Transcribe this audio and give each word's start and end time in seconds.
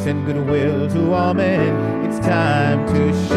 peace 0.00 0.06
and 0.06 0.24
goodwill 0.24 0.88
to 0.88 1.12
all 1.12 1.34
men. 1.34 2.04
It's 2.06 2.18
time 2.20 2.86
to 2.88 3.12
shine, 3.28 3.36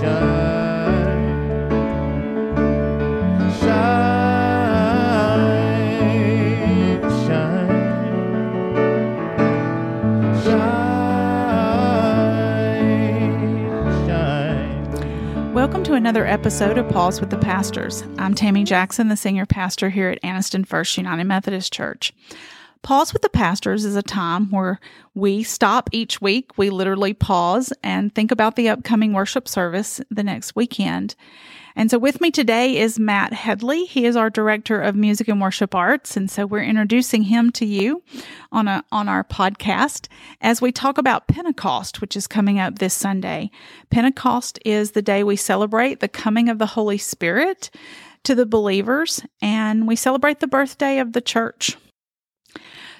shine, 0.00 1.18
shine, 3.58 4.18
shine, 7.24 7.82
shine, 10.44 10.86
shine. 14.06 15.54
Welcome 15.54 15.82
to 15.84 15.94
another 15.94 16.26
episode 16.26 16.76
of 16.76 16.86
Pause 16.90 17.20
with 17.20 17.30
the 17.30 17.38
Pastors. 17.38 18.04
I'm 18.18 18.34
Tammy 18.34 18.64
Jackson, 18.64 19.08
the 19.08 19.16
senior 19.16 19.46
pastor 19.46 19.88
here 19.88 20.10
at 20.10 20.20
Anniston 20.22 20.66
First 20.66 20.98
United 20.98 21.24
Methodist 21.24 21.72
Church. 21.72 22.12
Pause 22.82 23.12
with 23.12 23.22
the 23.22 23.28
Pastors 23.28 23.84
is 23.84 23.96
a 23.96 24.02
time 24.02 24.50
where 24.50 24.80
we 25.14 25.42
stop 25.42 25.90
each 25.92 26.20
week. 26.20 26.56
We 26.56 26.70
literally 26.70 27.12
pause 27.12 27.72
and 27.82 28.14
think 28.14 28.30
about 28.30 28.56
the 28.56 28.68
upcoming 28.68 29.12
worship 29.12 29.48
service 29.48 30.00
the 30.10 30.22
next 30.22 30.54
weekend. 30.56 31.14
And 31.78 31.90
so 31.90 31.98
with 31.98 32.20
me 32.20 32.32
today 32.32 32.76
is 32.76 32.98
Matt 32.98 33.32
Headley. 33.32 33.84
He 33.84 34.04
is 34.04 34.16
our 34.16 34.30
director 34.30 34.80
of 34.80 34.96
music 34.96 35.28
and 35.28 35.40
worship 35.40 35.74
arts. 35.74 36.16
And 36.16 36.28
so 36.28 36.44
we're 36.44 36.62
introducing 36.62 37.22
him 37.22 37.52
to 37.52 37.64
you 37.64 38.02
on 38.50 38.66
a, 38.66 38.82
on 38.90 39.08
our 39.08 39.22
podcast 39.22 40.08
as 40.40 40.60
we 40.60 40.72
talk 40.72 40.98
about 40.98 41.28
Pentecost, 41.28 42.00
which 42.00 42.16
is 42.16 42.26
coming 42.26 42.58
up 42.58 42.80
this 42.80 42.94
Sunday. 42.94 43.50
Pentecost 43.90 44.58
is 44.64 44.90
the 44.90 45.02
day 45.02 45.22
we 45.22 45.36
celebrate 45.36 46.00
the 46.00 46.08
coming 46.08 46.48
of 46.48 46.58
the 46.58 46.66
Holy 46.66 46.98
Spirit 46.98 47.70
to 48.24 48.34
the 48.34 48.46
believers 48.46 49.22
and 49.40 49.86
we 49.86 49.94
celebrate 49.94 50.40
the 50.40 50.48
birthday 50.48 50.98
of 50.98 51.12
the 51.12 51.20
church. 51.20 51.76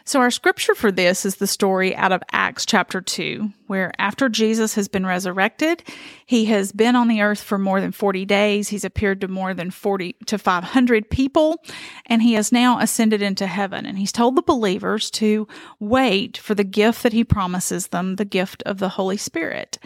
So, 0.09 0.21
our 0.21 0.31
scripture 0.31 0.75
for 0.75 0.91
this 0.91 1.27
is 1.27 1.37
the 1.37 1.47
story 1.47 1.95
out 1.95 2.13
of 2.13 2.23
Acts 2.33 2.65
chapter 2.65 3.03
2, 3.03 3.53
where 3.67 3.93
after 3.99 4.31
Jesus 4.31 4.75
has 4.75 4.89
been 4.89 5.05
resurrected, 5.05 5.83
he 6.25 6.47
has 6.47 6.73
been 6.73 6.97
on 6.97 7.09
the 7.09 7.21
earth 7.21 7.43
for 7.43 7.59
more 7.59 7.83
than 7.83 7.93
40 7.93 8.25
days. 8.25 8.71
He's 8.71 8.87
appeared 8.87 9.21
to 9.21 9.29
more 9.29 9.53
than 9.53 9.71
40 9.71 10.17
to 10.25 10.39
500 10.39 11.11
people, 11.11 11.63
and 12.07 12.23
he 12.23 12.33
has 12.33 12.51
now 12.51 12.79
ascended 12.79 13.21
into 13.21 13.47
heaven. 13.47 13.85
And 13.85 13.99
he's 13.99 14.11
told 14.11 14.35
the 14.35 14.41
believers 14.41 15.11
to 15.11 15.47
wait 15.79 16.39
for 16.39 16.55
the 16.55 16.65
gift 16.65 17.03
that 17.03 17.13
he 17.13 17.23
promises 17.23 17.89
them, 17.89 18.17
the 18.17 18.25
gift 18.25 18.63
of 18.63 18.79
the 18.79 18.89
Holy 18.89 19.19
Spirit. 19.19 19.79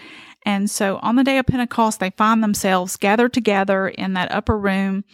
And 0.45 0.71
so 0.71 0.99
on 1.03 1.17
the 1.17 1.25
day 1.25 1.39
of 1.39 1.47
Pentecost, 1.47 2.01
they 2.01 2.11
find 2.11 2.43
themselves 2.43 2.97
gathered 2.97 3.33
together 3.33 3.89
in 3.89 4.15
that 4.15 4.33
upper 4.33 4.59
room 4.59 5.05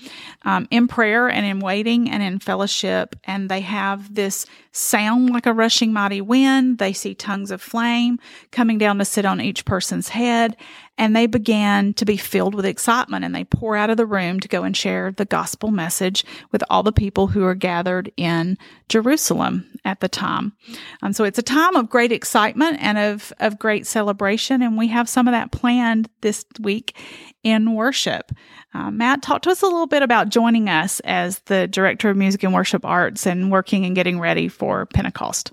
um, 0.43 0.67
in 0.71 0.89
prayer 0.89 1.29
and 1.29 1.45
in 1.45 1.61
waiting 1.61 2.11
and 2.11 2.23
in 2.23 2.39
fellowship. 2.39 3.17
And 3.25 3.49
they 3.49 3.61
have 3.61 4.15
this 4.15 4.47
sound 4.73 5.31
like 5.31 5.47
a 5.47 5.53
rushing 5.53 5.93
mighty 5.93 6.21
wind. 6.21 6.79
They 6.79 6.93
see 6.93 7.15
tongues 7.15 7.51
of 7.51 7.61
flame 7.61 8.19
coming 8.51 8.79
down 8.79 8.99
to 8.99 9.05
sit 9.05 9.25
on 9.25 9.41
each 9.41 9.65
person's 9.65 10.09
head. 10.09 10.57
And 10.97 11.15
they 11.15 11.27
began 11.27 11.95
to 11.95 12.05
be 12.05 12.17
filled 12.17 12.57
with 12.57 12.67
excitement 12.67 13.25
and 13.25 13.33
they 13.33 13.45
pour 13.45 13.77
out 13.77 13.89
of 13.89 13.97
the 13.97 14.07
room 14.07 14.41
to 14.41 14.49
go 14.49 14.65
and 14.65 14.77
share 14.77 15.13
the 15.13 15.25
gospel 15.25 15.71
message 15.71 16.25
with 16.51 16.65
all 16.69 16.83
the 16.83 16.93
people 16.93 17.29
who 17.29 17.45
are 17.45 17.55
gathered 17.55 18.11
in 18.17 18.59
Jerusalem 18.89 19.79
at 19.85 20.01
the 20.01 20.09
time. 20.09 20.55
Um, 21.01 21.13
so 21.13 21.23
it's 21.23 21.39
a 21.39 21.43
time 21.43 21.77
of 21.77 21.89
great 21.89 22.11
excitement 22.11 22.79
and 22.81 22.99
of, 22.99 23.33
of 23.39 23.61
great 23.61 23.87
celebration. 23.87 24.61
And 24.61 24.77
we 24.77 24.89
have 24.89 25.09
some 25.19 25.27
of 25.27 25.33
that 25.33 25.51
planned 25.51 26.09
this 26.21 26.45
week 26.61 26.97
in 27.43 27.75
worship. 27.75 28.31
Uh, 28.73 28.89
Matt, 28.89 29.21
talk 29.21 29.43
to 29.43 29.51
us 29.51 29.63
a 29.63 29.67
little 29.67 29.89
bit 29.89 30.05
about 30.05 30.29
joining 30.29 30.69
us 30.69 31.01
as 31.01 31.41
the 31.47 31.67
director 31.67 32.09
of 32.09 32.17
music 32.17 32.45
and 32.45 32.55
worship 32.55 32.85
arts 32.85 33.27
and 33.27 33.51
working 33.51 33.85
and 33.85 33.97
getting 33.97 34.21
ready 34.21 34.47
for 34.47 34.87
Pentecost. 34.87 35.53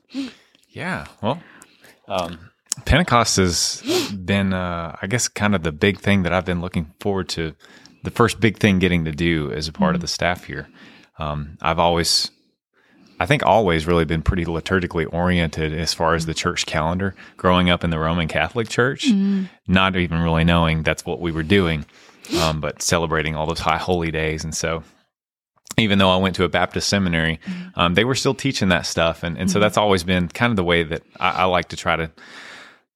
Yeah. 0.70 1.08
Well, 1.24 1.42
um, 2.08 2.52
Pentecost 2.86 3.38
has 3.38 3.82
been, 4.16 4.54
uh, 4.54 4.96
I 5.02 5.08
guess, 5.08 5.28
kind 5.28 5.56
of 5.56 5.64
the 5.64 5.72
big 5.72 5.98
thing 5.98 6.22
that 6.22 6.32
I've 6.32 6.46
been 6.46 6.62
looking 6.62 6.94
forward 7.00 7.28
to. 7.30 7.56
The 8.04 8.12
first 8.12 8.40
big 8.40 8.60
thing 8.60 8.78
getting 8.78 9.06
to 9.06 9.12
do 9.12 9.52
as 9.52 9.68
a 9.68 9.72
part 9.72 9.96
of 9.96 10.02
the 10.02 10.08
staff 10.08 10.44
here. 10.44 10.68
Um, 11.18 11.58
I've 11.60 11.80
always, 11.80 12.30
I 13.20 13.26
think, 13.26 13.46
always 13.46 13.88
really 13.88 14.06
been 14.06 14.22
pretty 14.22 14.46
liturgically 14.46 15.12
oriented 15.12 15.74
as 15.74 15.94
far 15.94 16.16
as 16.16 16.26
the 16.26 16.34
church 16.34 16.66
calendar. 16.66 17.16
Growing 17.38 17.70
up 17.70 17.84
in 17.84 17.90
the 17.90 18.00
Roman 18.00 18.28
Catholic 18.28 18.68
Church, 18.70 19.08
not 19.68 19.96
even 19.96 20.22
really 20.22 20.44
knowing 20.44 20.84
that's 20.84 21.06
what 21.06 21.22
we 21.22 21.32
were 21.32 21.44
doing, 21.44 21.86
um, 22.42 22.60
but 22.60 22.82
celebrating 22.82 23.36
all 23.36 23.46
those 23.46 23.60
high 23.60 23.78
holy 23.78 24.12
days. 24.12 24.44
And 24.44 24.54
so, 24.54 24.84
even 25.78 25.98
though 25.98 26.10
I 26.10 26.18
went 26.18 26.36
to 26.36 26.44
a 26.44 26.50
Baptist 26.50 26.90
seminary, 26.90 27.40
um, 27.76 27.94
they 27.96 28.04
were 28.06 28.16
still 28.16 28.34
teaching 28.34 28.70
that 28.70 28.86
stuff, 28.86 29.24
and 29.24 29.38
and 29.38 29.50
so 29.50 29.60
that's 29.60 29.78
always 29.78 30.04
been 30.04 30.28
kind 30.30 30.52
of 30.52 30.56
the 30.58 30.64
way 30.64 30.84
that 30.84 31.04
I, 31.20 31.30
I 31.30 31.44
like 31.46 31.70
to 31.70 31.76
try 31.78 31.96
to 31.96 32.12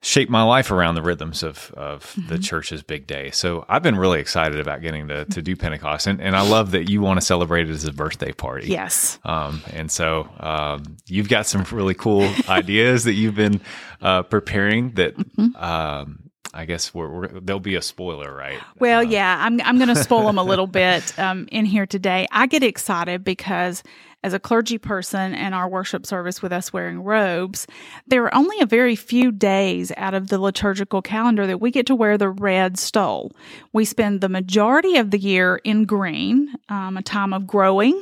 shape 0.02 0.30
my 0.30 0.44
life 0.44 0.72
around 0.72 0.96
the 0.96 1.02
rhythms 1.02 1.44
of 1.44 1.74
of 1.76 2.16
the 2.28 2.40
church's 2.40 2.82
big 2.82 3.06
day. 3.06 3.32
So 3.32 3.66
I've 3.68 3.84
been 3.84 3.98
really 3.98 4.20
excited 4.20 4.60
about 4.60 4.82
getting 4.82 5.08
to 5.10 5.26
to 5.26 5.42
do 5.42 5.56
Pentecost, 5.56 6.08
and 6.08 6.22
and 6.22 6.36
I 6.36 6.48
love 6.48 6.72
that 6.72 6.90
you 6.90 7.02
want 7.02 7.20
to 7.20 7.26
celebrate 7.26 7.70
it 7.70 7.74
as 7.74 7.86
a 7.86 7.94
birthday 7.94 8.32
party. 8.32 8.68
Yes. 8.68 9.20
Um, 9.24 9.62
and 9.74 9.92
so 9.92 10.30
um, 10.40 10.98
you've 11.06 11.30
got 11.30 11.46
some 11.46 11.64
really 11.72 11.94
cool 11.94 12.24
ideas 12.50 13.04
that 13.04 13.14
you've 13.14 13.36
been 13.36 13.62
uh, 14.02 14.24
preparing. 14.24 14.92
That 14.92 15.16
um, 15.56 16.30
I 16.54 16.66
guess 16.66 16.94
we're, 16.94 17.10
we're, 17.10 17.28
there'll 17.28 17.60
be 17.60 17.76
a 17.76 17.82
spoiler, 17.82 18.34
right? 18.34 18.60
Well, 18.80 19.04
yeah, 19.04 19.38
I'm 19.40 19.62
I'm 19.62 19.78
going 19.78 19.90
to 19.90 19.96
spoil 19.96 20.26
them 20.26 20.38
a 20.38 20.44
little 20.52 20.68
bit 20.68 21.18
um, 21.20 21.48
in 21.52 21.66
here 21.66 21.86
today. 21.86 22.28
I 22.32 22.48
get 22.48 22.64
excited 22.64 23.24
because 23.24 23.84
as 24.24 24.34
a 24.34 24.40
clergy 24.40 24.78
person 24.78 25.34
and 25.34 25.56
our 25.56 25.70
worship 25.70 26.06
service 26.06 26.42
with 26.42 26.52
us 26.52 26.74
wearing 26.74 27.04
robes, 27.04 27.68
there 28.08 28.24
are 28.24 28.36
only 28.36 28.60
a 28.60 28.66
very 28.66 28.96
few 28.96 29.32
days 29.32 29.92
out 29.96 30.14
of 30.14 30.28
the 30.28 30.38
liturgical 30.38 31.02
calendar 31.02 31.48
that 31.48 31.62
we 31.62 31.72
get 31.72 31.86
to 31.88 31.96
wear 31.96 32.18
the 32.18 32.30
red 32.30 32.78
stole. 32.78 33.32
We 33.72 33.86
spend 33.86 34.22
the 34.22 34.30
majority 34.30 34.98
of 34.98 35.12
the 35.12 35.20
year 35.20 35.62
in 35.64 35.86
green, 35.86 36.54
um, 36.68 36.98
a 36.98 37.02
time 37.02 37.34
of 37.34 37.48
growing. 37.48 38.02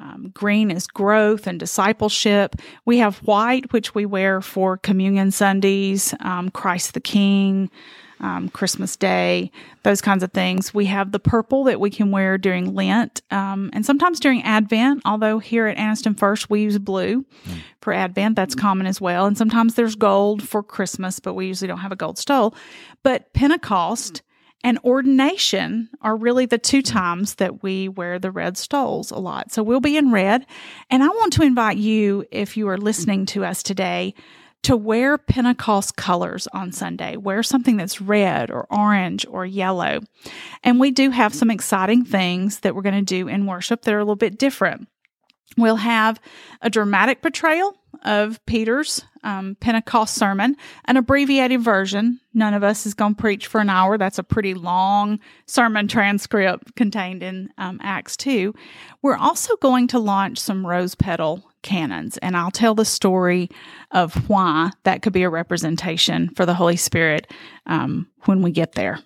Um, 0.00 0.30
green 0.32 0.70
is 0.70 0.86
growth 0.86 1.48
and 1.48 1.58
discipleship. 1.58 2.54
We 2.84 2.98
have 2.98 3.18
white, 3.18 3.72
which 3.72 3.96
we 3.96 4.06
wear 4.06 4.40
for 4.40 4.76
communion 4.76 5.32
Sundays, 5.32 6.14
um, 6.20 6.50
Christ 6.50 6.94
the 6.94 7.00
King, 7.00 7.68
um, 8.20 8.48
Christmas 8.48 8.96
Day, 8.96 9.50
those 9.82 10.00
kinds 10.00 10.22
of 10.22 10.32
things. 10.32 10.74
We 10.74 10.86
have 10.86 11.12
the 11.12 11.18
purple 11.18 11.64
that 11.64 11.80
we 11.80 11.90
can 11.90 12.10
wear 12.10 12.38
during 12.38 12.74
Lent 12.74 13.22
um, 13.30 13.70
and 13.72 13.84
sometimes 13.84 14.20
during 14.20 14.42
Advent, 14.42 15.02
although 15.04 15.38
here 15.38 15.66
at 15.66 15.76
Anniston 15.76 16.18
First 16.18 16.50
we 16.50 16.62
use 16.62 16.78
blue 16.78 17.24
for 17.80 17.92
Advent. 17.92 18.36
That's 18.36 18.54
common 18.54 18.86
as 18.86 19.00
well. 19.00 19.26
And 19.26 19.38
sometimes 19.38 19.74
there's 19.74 19.94
gold 19.94 20.42
for 20.42 20.62
Christmas, 20.62 21.20
but 21.20 21.34
we 21.34 21.46
usually 21.46 21.68
don't 21.68 21.78
have 21.78 21.92
a 21.92 21.96
gold 21.96 22.18
stole. 22.18 22.54
But 23.02 23.32
Pentecost 23.32 24.22
and 24.64 24.78
ordination 24.84 25.88
are 26.02 26.16
really 26.16 26.46
the 26.46 26.58
two 26.58 26.82
times 26.82 27.36
that 27.36 27.62
we 27.62 27.88
wear 27.88 28.18
the 28.18 28.30
red 28.30 28.56
stoles 28.56 29.10
a 29.10 29.18
lot. 29.18 29.52
So 29.52 29.62
we'll 29.62 29.80
be 29.80 29.96
in 29.96 30.10
red. 30.10 30.46
And 30.90 31.02
I 31.02 31.08
want 31.08 31.32
to 31.34 31.42
invite 31.42 31.76
you, 31.76 32.24
if 32.32 32.56
you 32.56 32.68
are 32.68 32.76
listening 32.76 33.26
to 33.26 33.44
us 33.44 33.62
today, 33.62 34.14
to 34.62 34.76
wear 34.76 35.16
Pentecost 35.18 35.96
colors 35.96 36.46
on 36.52 36.72
Sunday. 36.72 37.16
Wear 37.16 37.42
something 37.42 37.76
that's 37.76 38.00
red 38.00 38.50
or 38.50 38.66
orange 38.70 39.26
or 39.28 39.46
yellow. 39.46 40.00
And 40.64 40.80
we 40.80 40.90
do 40.90 41.10
have 41.10 41.34
some 41.34 41.50
exciting 41.50 42.04
things 42.04 42.60
that 42.60 42.74
we're 42.74 42.82
going 42.82 42.94
to 42.94 43.02
do 43.02 43.28
in 43.28 43.46
worship 43.46 43.82
that 43.82 43.94
are 43.94 43.98
a 43.98 44.04
little 44.04 44.16
bit 44.16 44.38
different. 44.38 44.88
We'll 45.56 45.76
have 45.76 46.20
a 46.60 46.70
dramatic 46.70 47.22
portrayal 47.22 47.74
of 48.04 48.44
Peter's 48.46 49.02
um, 49.24 49.56
Pentecost 49.60 50.14
sermon, 50.14 50.56
an 50.84 50.96
abbreviated 50.96 51.60
version. 51.60 52.20
None 52.34 52.54
of 52.54 52.62
us 52.62 52.86
is 52.86 52.94
going 52.94 53.14
to 53.14 53.20
preach 53.20 53.46
for 53.46 53.60
an 53.60 53.70
hour. 53.70 53.98
That's 53.98 54.18
a 54.18 54.22
pretty 54.22 54.54
long 54.54 55.18
sermon 55.46 55.88
transcript 55.88 56.76
contained 56.76 57.22
in 57.22 57.50
um, 57.58 57.80
Acts 57.82 58.16
2. 58.18 58.54
We're 59.02 59.16
also 59.16 59.56
going 59.56 59.88
to 59.88 59.98
launch 59.98 60.38
some 60.38 60.66
rose 60.66 60.94
petal 60.94 61.47
cannons, 61.62 62.16
and 62.18 62.36
I'll 62.36 62.50
tell 62.50 62.74
the 62.74 62.84
story 62.84 63.50
of 63.90 64.28
why 64.28 64.70
that 64.84 65.02
could 65.02 65.12
be 65.12 65.22
a 65.22 65.30
representation 65.30 66.28
for 66.34 66.46
the 66.46 66.54
Holy 66.54 66.76
Spirit 66.76 67.30
um, 67.66 68.08
when 68.24 68.42
we 68.42 68.50
get 68.50 68.72
there. 68.72 69.00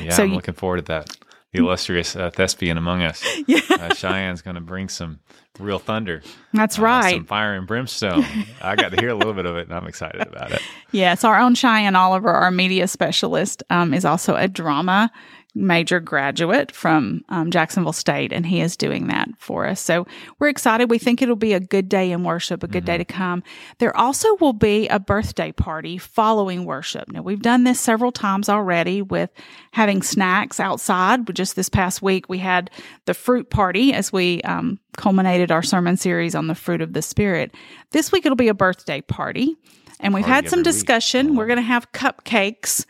Yeah, 0.00 0.12
So 0.12 0.22
I'm 0.22 0.30
you- 0.30 0.34
looking 0.36 0.54
forward 0.54 0.78
to 0.78 0.82
that. 0.84 1.16
The 1.52 1.60
illustrious 1.60 2.16
uh, 2.16 2.30
thespian 2.30 2.76
among 2.76 3.02
us. 3.02 3.22
Yeah. 3.46 3.60
Uh, 3.70 3.94
Cheyenne's 3.94 4.42
going 4.42 4.56
to 4.56 4.60
bring 4.60 4.88
some 4.88 5.20
real 5.60 5.78
thunder. 5.78 6.20
That's 6.52 6.80
uh, 6.80 6.82
right. 6.82 7.14
Some 7.14 7.26
fire 7.26 7.54
and 7.54 7.64
brimstone. 7.64 8.24
I 8.60 8.74
got 8.74 8.90
to 8.90 8.96
hear 9.00 9.10
a 9.10 9.14
little 9.14 9.34
bit 9.34 9.46
of 9.46 9.56
it, 9.56 9.68
and 9.68 9.76
I'm 9.76 9.86
excited 9.86 10.26
about 10.26 10.50
it. 10.52 10.60
Yes, 10.90 11.22
our 11.24 11.38
own 11.40 11.54
Cheyenne 11.56 11.94
Oliver, 11.96 12.28
our 12.30 12.50
media 12.52 12.86
specialist, 12.88 13.62
um, 13.70 13.92
is 13.94 14.04
also 14.04 14.34
a 14.36 14.46
drama 14.48 15.10
major 15.54 16.00
graduate 16.00 16.72
from 16.72 17.22
um, 17.28 17.50
Jacksonville 17.50 17.92
State, 17.92 18.32
and 18.32 18.44
he 18.44 18.60
is 18.60 18.76
doing 18.76 19.06
that 19.06 19.28
for 19.38 19.66
us. 19.66 19.80
So 19.80 20.06
we're 20.38 20.48
excited. 20.48 20.90
We 20.90 20.98
think 20.98 21.22
it'll 21.22 21.36
be 21.36 21.52
a 21.52 21.60
good 21.60 21.88
day 21.88 22.10
in 22.10 22.24
worship, 22.24 22.62
a 22.62 22.68
good 22.68 22.84
day 22.84 22.98
to 22.98 23.04
come. 23.04 23.42
There 23.78 23.96
also 23.96 24.36
will 24.36 24.52
be 24.52 24.88
a 24.88 24.98
birthday 24.98 25.52
party 25.52 25.96
following 25.98 26.64
worship. 26.64 27.08
Now, 27.08 27.22
we've 27.22 27.42
done 27.42 27.64
this 27.64 27.80
several 27.80 28.10
times 28.12 28.48
already 28.48 29.00
with 29.00 29.30
having 29.72 30.02
snacks 30.02 30.58
outside. 30.58 31.32
Just 31.34 31.56
this 31.56 31.68
past 31.68 32.02
week, 32.02 32.28
we 32.28 32.38
had 32.38 32.70
the 33.06 33.14
fruit 33.14 33.50
party 33.50 33.92
as 33.92 34.12
we 34.12 34.42
um, 34.42 34.78
culminated 34.96 35.52
our 35.52 35.62
sermon 35.62 35.96
series 35.96 36.34
on 36.34 36.48
the 36.48 36.54
fruit 36.54 36.80
of 36.82 36.92
the 36.92 37.02
Spirit. 37.02 37.54
This 37.92 38.10
week 38.10 38.26
it'll 38.26 38.36
be 38.36 38.48
a 38.48 38.54
birthday 38.54 39.00
party. 39.00 39.56
And 40.00 40.12
we've 40.12 40.24
Party 40.24 40.34
had 40.34 40.50
some 40.50 40.60
every 40.60 40.70
week. 40.70 40.74
discussion. 40.74 41.36
We're 41.36 41.46
going 41.46 41.56
to 41.56 41.62
have 41.62 41.92
cupcakes 41.92 42.84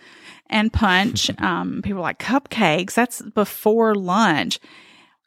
and 0.50 0.72
punch. 0.72 1.30
um, 1.40 1.80
people 1.82 1.98
are 2.00 2.02
like, 2.02 2.18
cupcakes? 2.18 2.94
That's 2.94 3.22
before 3.22 3.94
lunch. 3.94 4.58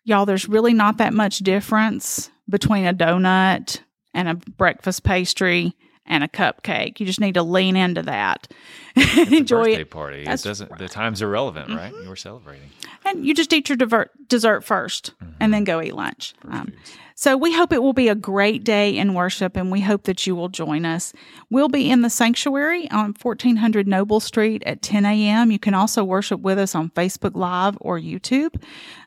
Y'all, 0.04 0.25
there's 0.25 0.48
really 0.48 0.74
not 0.74 0.98
that 0.98 1.14
much 1.14 1.40
difference 1.40 2.30
between 2.50 2.86
a 2.86 2.94
donut 2.94 3.80
and 4.14 4.30
a 4.30 4.36
breakfast 4.36 5.04
pastry 5.04 5.75
and 6.06 6.24
a 6.24 6.28
cupcake. 6.30 7.00
You 7.02 7.06
just 7.06 7.19
need 7.19 7.34
to 7.34 7.44
lean 7.44 7.75
into 7.75 8.02
that. 8.04 8.48
Enjoy 8.96 9.66
birthday 9.66 9.81
it. 9.81 9.90
party. 9.92 10.22
It 10.22 10.25
That's 10.25 10.42
Mm-hmm. 10.44 10.50
doesn't. 10.50 10.78
The 10.78 10.88
time's 10.88 11.22
irrelevant, 11.22 11.69
right? 11.69 11.94
You're 12.04 12.16
celebrating. 12.16 12.69
And 13.06 13.25
you 13.25 13.34
just 13.34 13.52
eat 13.52 13.68
your 13.69 13.75
divert, 13.75 14.12
dessert 14.27 14.63
1st 14.65 15.12
Mm-hmm. 15.38 15.44
and 15.44 15.53
then 15.53 15.63
go 15.63 15.81
eat 15.81 15.94
lunch. 15.95 16.33
Um, 16.50 16.74
so 17.15 17.35
we 17.35 17.51
hope 17.51 17.74
it 17.74 17.81
will 17.81 17.94
be 17.94 18.09
a 18.09 18.15
great 18.15 18.63
day 18.63 18.95
in 18.95 19.15
worship 19.15 19.57
and 19.57 19.71
we 19.71 19.81
hope 19.81 20.03
that 20.03 20.27
you 20.27 20.35
will 20.35 20.50
join 20.50 20.85
us. 20.85 21.13
We'll 21.50 21.68
be 21.68 21.89
in 21.89 22.03
the 22.03 22.12
sanctuary 22.12 22.89
on 22.91 23.15
1400 23.19 23.88
Noble 23.88 24.19
Street 24.19 24.62
at 24.68 24.83
10 24.83 25.03
a.m. 25.03 25.50
You 25.51 25.57
can 25.57 25.74
also 25.74 26.03
worship 26.03 26.41
with 26.41 26.59
us 26.59 26.75
on 26.75 26.91
Facebook 26.91 27.35
Live 27.35 27.75
or 27.81 28.00
YouTube, 28.00 28.62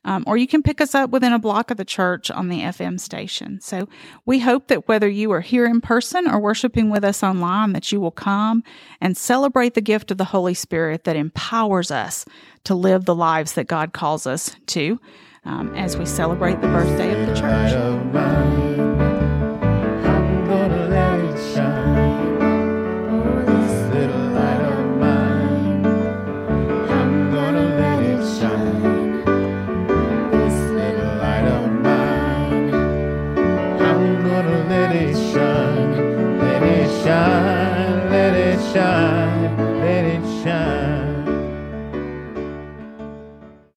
um, 0.05 0.25
or 0.27 0.37
you 0.37 0.49
can 0.49 0.61
pick 0.61 0.81
us 0.81 0.93
up 0.93 1.11
within 1.11 1.33
a 1.33 1.39
block 1.39 1.71
of 1.71 1.77
the 1.77 1.85
church 1.85 2.33
on 2.33 2.49
the 2.49 2.63
FM 2.63 2.99
station. 2.99 3.61
So 3.61 3.89
we 4.27 4.41
hope 4.41 4.67
that 4.67 4.89
whether 4.89 5.09
you 5.09 5.31
are 5.31 5.41
here 5.41 5.67
in 5.67 5.81
person 5.81 6.29
or 6.29 6.41
worshiping 6.41 6.91
with 6.91 7.05
us 7.05 7.23
online, 7.23 7.75
that 7.75 7.93
you 7.93 8.01
will 8.01 8.11
come 8.11 8.65
and 9.01 9.17
celebrate 9.17 9.75
the 9.75 9.81
gift 9.81 10.11
of 10.11 10.19
the 10.19 10.25
Holy 10.25 10.55
Spirit 10.55 11.05
that 11.05 11.15
empowers 11.15 11.93
us 11.93 12.25
to 12.65 12.75
live 12.75 13.05
the 13.05 13.15
lives 13.15 13.55
that 13.55 13.67
God 13.67 13.93
calls 13.93 14.27
us 14.27 14.55
to 14.67 15.01
um, 15.45 15.75
as 15.75 15.97
we 15.97 16.05
celebrate 16.05 16.61
the 16.61 16.69
birthday 16.69 17.21
of 17.21 17.27
the 17.27 17.35
church. 17.35 18.90